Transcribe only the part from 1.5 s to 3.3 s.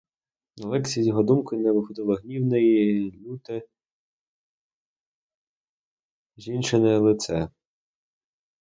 не виходило гнівне й